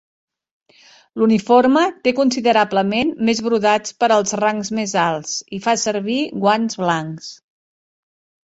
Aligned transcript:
L'uniforme 1.21 1.83
té 2.07 2.13
considerablement 2.19 3.11
més 3.29 3.43
brodats 3.49 3.95
per 4.05 4.11
als 4.17 4.35
rangs 4.43 4.73
més 4.79 4.97
alts 5.05 5.37
i 5.59 5.63
fa 5.67 5.77
servir 5.83 6.19
guants 6.47 6.81
blancs. 6.87 7.33